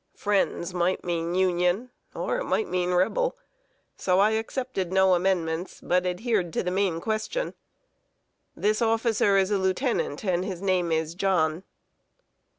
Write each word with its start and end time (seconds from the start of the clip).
"Friends" 0.15 0.73
might 0.73 1.03
mean 1.03 1.35
Union 1.35 1.91
or 2.15 2.39
it 2.39 2.43
might 2.45 2.67
mean 2.67 2.91
Rebel; 2.91 3.37
so 3.95 4.17
I 4.19 4.31
accepted 4.31 4.91
no 4.91 5.13
amendments, 5.13 5.79
but 5.79 6.07
adhered 6.07 6.51
to 6.53 6.63
the 6.63 6.71
main 6.71 6.99
question: 6.99 7.53
"This 8.55 8.81
officer 8.81 9.37
is 9.37 9.51
a 9.51 9.59
lieutenant, 9.59 10.25
and 10.25 10.43
his 10.43 10.59
name 10.59 10.91
is 10.91 11.13
John." 11.13 11.65